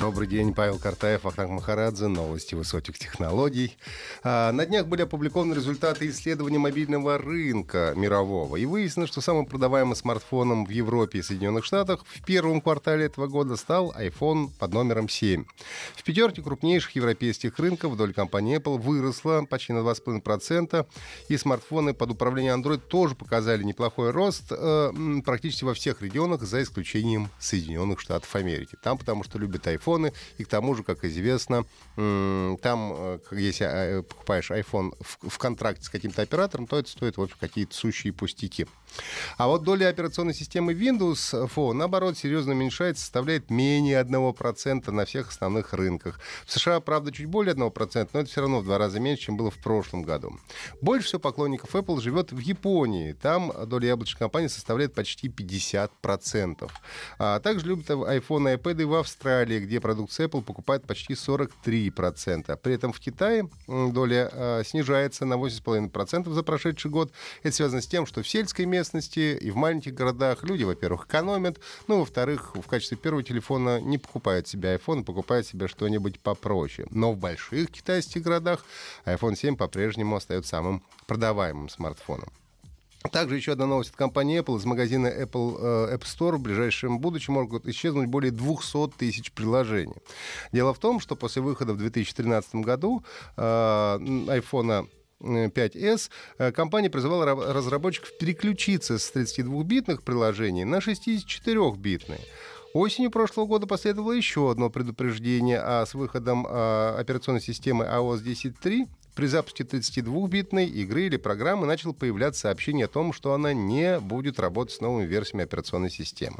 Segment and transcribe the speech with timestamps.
[0.00, 3.76] Добрый день, Павел Картаев, Ахтанг Махарадзе, новости высоких технологий.
[4.22, 8.56] А, на днях были опубликованы результаты исследования мобильного рынка мирового.
[8.56, 13.26] И выяснилось, что самым продаваемым смартфоном в Европе и Соединенных Штатах в первом квартале этого
[13.26, 15.44] года стал iPhone под номером 7.
[15.94, 20.86] В пятерке крупнейших европейских рынков доля компании Apple выросла почти на 2,5%.
[21.28, 24.92] И смартфоны под управлением Android тоже показали неплохой рост э,
[25.26, 28.78] практически во всех регионах, за исключением Соединенных Штатов Америки.
[28.82, 30.12] Там потому что любят iPhone айфоны.
[30.38, 31.64] И к тому же, как известно,
[31.96, 37.22] там, э, если э, покупаешь iPhone в контракте с каким-то оператором, то это стоит, в
[37.22, 38.66] общем, какие-то сущие пустяки.
[39.36, 45.28] А вот доля операционной системы Windows Phone, наоборот, серьезно уменьшается, составляет менее 1% на всех
[45.28, 46.20] основных рынках.
[46.44, 49.36] В США, правда, чуть более 1%, но это все равно в два раза меньше, чем
[49.36, 50.38] было в прошлом году.
[50.80, 53.12] Больше всего поклонников Apple живет в Японии.
[53.12, 56.70] Там доля яблочной компании составляет почти 50%.
[57.18, 62.56] А также любят iPhone и iPad и в Австралии, где продукция Apple покупает почти 43%.
[62.56, 67.12] При этом в Китае доля э, снижается на 8,5% за прошедший год.
[67.42, 71.60] Это связано с тем, что в сельской местности и в маленьких городах люди, во-первых, экономят,
[71.88, 76.86] ну, во-вторых, в качестве первого телефона не покупают себе iPhone, покупают себе что-нибудь попроще.
[76.90, 78.64] Но в больших китайских городах
[79.04, 82.28] iPhone 7 по-прежнему остается самым продаваемым смартфоном.
[83.12, 84.58] Также еще одна новость от компании Apple.
[84.58, 89.96] Из магазина Apple э, App Store в ближайшем будущем могут исчезнуть более 200 тысяч приложений.
[90.52, 93.02] Дело в том, что после выхода в 2013 году
[93.36, 94.88] э, iPhone
[95.20, 102.20] 5S, э, компания призывала разработчиков переключиться с 32-битных приложений на 64-битные.
[102.72, 108.86] Осенью прошлого года последовало еще одно предупреждение, а с выходом а, операционной системы iOS 10.3
[109.14, 114.38] при запуске 32-битной игры или программы начало появляться сообщение о том, что она не будет
[114.38, 116.38] работать с новыми версиями операционной системы.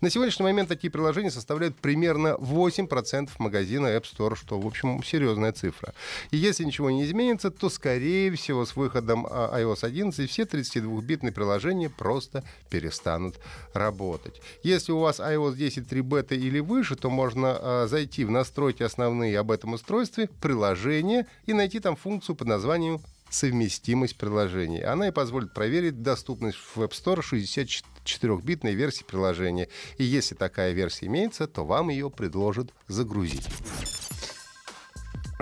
[0.00, 5.52] На сегодняшний момент такие приложения составляют примерно 8% магазина App Store, что, в общем, серьезная
[5.52, 5.94] цифра.
[6.30, 11.32] И если ничего не изменится, то, скорее всего, с выходом а, iOS 11 все 32-битные
[11.32, 13.36] приложения просто перестанут
[13.72, 14.40] работать.
[14.62, 19.38] Если у вас iOS 10.3 бета или выше, то можно а, зайти в настройки основные
[19.38, 24.82] об этом устройстве, приложения и найти там функцию под названием совместимость приложений.
[24.82, 29.68] Она и позволит проверить доступность в App Store 64-битной версии приложения.
[29.98, 33.46] И если такая версия имеется, то вам ее предложат загрузить.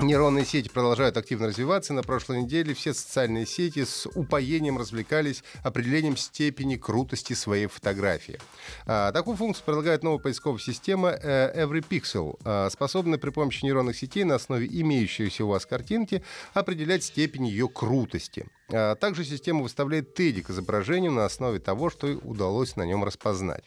[0.02, 1.92] Нейронные сети продолжают активно развиваться.
[1.92, 8.38] На прошлой неделе все социальные сети с упоением развлекались определением степени крутости своей фотографии.
[8.86, 13.94] А, такую функцию предлагает новая поисковая система э, Every Pixel, а, способная при помощи нейронных
[13.94, 16.22] сетей на основе имеющейся у вас картинки
[16.54, 18.46] определять степень ее крутости.
[18.72, 23.64] А, также система выставляет теги к изображению на основе того, что удалось на нем распознать.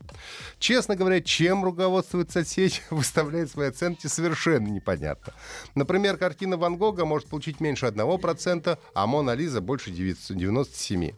[0.59, 5.33] Честно говоря, чем руководствуется сеть, выставляет свои оценки совершенно непонятно.
[5.75, 11.15] Например, картина Ван Гога может получить меньше 1%, а Мона Лиза больше 97%.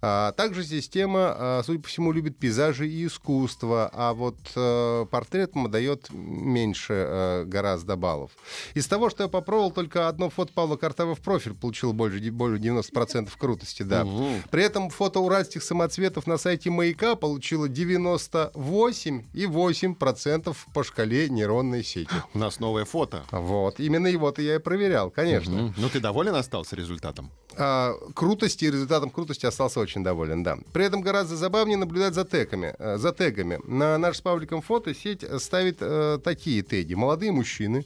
[0.00, 5.52] А, также система, а, судя по всему, любит пейзажи и искусство, а вот а, портрет
[5.68, 8.30] дает меньше а, гораздо баллов.
[8.74, 12.58] Из того, что я попробовал, только одно фото Павла Картава в профиль получило больше, более
[12.58, 14.04] 90% крутости, да.
[14.04, 14.28] Угу.
[14.50, 22.14] При этом фото уральских самоцветов на сайте Маяка получило 98,8% по шкале нейронной сети.
[22.34, 23.24] У нас новое фото.
[23.30, 25.66] Вот, именно его-то я и проверял, конечно.
[25.66, 25.74] Угу.
[25.76, 27.30] Ну, ты доволен остался результатом?
[27.56, 30.58] А, крутости, результатом крутости остался очень доволен, да.
[30.72, 32.74] При этом гораздо забавнее наблюдать за тегами.
[32.78, 33.60] Э, за тегами.
[33.66, 36.94] На наш с Павликом фото сеть ставит э, такие теги.
[36.94, 37.84] Молодые мужчины,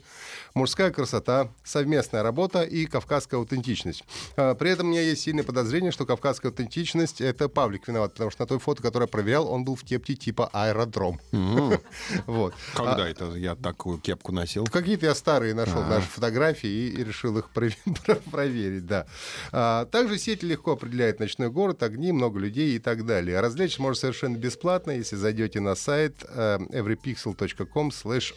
[0.54, 4.04] мужская красота, совместная работа и кавказская аутентичность.
[4.36, 8.30] А, при этом у меня есть сильное подозрение, что кавказская аутентичность— это Павлик виноват, потому
[8.30, 11.20] что на той фото, которое я проверял, он был в кепке типа аэродром.
[12.26, 12.54] Вот.
[12.74, 14.64] Когда это я такую кепку носил?
[14.64, 17.50] Какие-то я старые нашел даже фотографии и решил их
[18.30, 19.06] проверить, да.
[19.52, 23.41] А, также сеть легко определяет ночной город, огни, много людей и так далее.
[23.41, 27.88] Развлечься можно совершенно бесплатно, если зайдете на сайт э, everypixel.com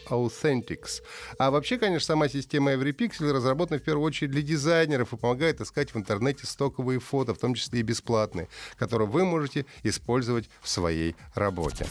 [0.10, 1.04] authentics.
[1.38, 5.94] А вообще, конечно, сама система EveryPixel разработана в первую очередь для дизайнеров и помогает искать
[5.94, 11.14] в интернете стоковые фото, в том числе и бесплатные, которые вы можете использовать в своей
[11.36, 11.88] работе.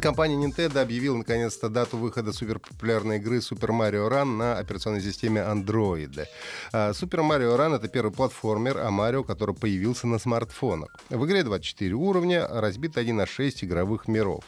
[0.00, 6.26] Компания Nintendo объявила наконец-то дату выхода суперпопулярной игры Super Mario Run на операционной системе Android.
[6.72, 10.94] Super Mario Run— это первый платформер а Марио, который появился на смартфонах.
[11.10, 14.44] В игре 24 уровня, разбит 1 на 6 игровых миров.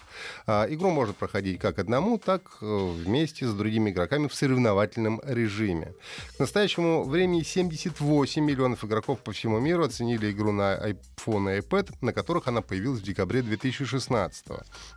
[0.46, 5.94] А, игру можно проходить как одному, так э, вместе с другими игроками в соревновательном режиме.
[6.36, 11.94] К настоящему времени 78 миллионов игроков по всему миру оценили игру на iPhone и iPad,
[12.00, 14.46] на которых она появилась в декабре 2016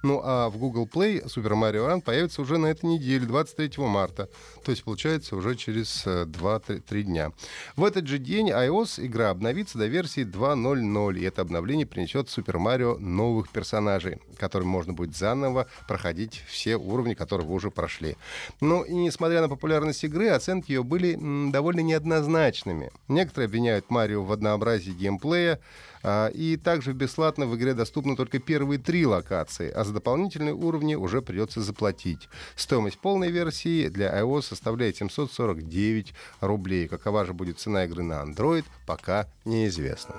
[0.04, 4.30] Ну а в Google Play Super Mario Run появится уже на этой неделе, 23 марта.
[4.64, 7.32] То есть, получается, уже через 2-3 э, дня.
[7.76, 12.58] В этот же день iOS игра обновится до версии 2.0.0, и это обновление принесет Super
[12.58, 18.16] Mario новых персонажей, которым можно будет заново проходить все уровни, которые вы уже прошли.
[18.62, 21.18] Ну и несмотря на популярность игры, оценки ее были
[21.52, 22.92] довольно неоднозначными.
[23.08, 25.60] Некоторые обвиняют Марио в однообразии геймплея,
[26.02, 29.94] а, и также бесплатно в игре доступны только первые три локации, а за
[30.30, 32.30] дополнительные уровни уже придется заплатить.
[32.56, 36.88] Стоимость полной версии для iOS составляет 749 рублей.
[36.88, 40.16] Какова же будет цена игры на Android, пока неизвестно.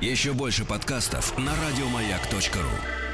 [0.00, 3.13] Еще больше подкастов на радиомаяк.ру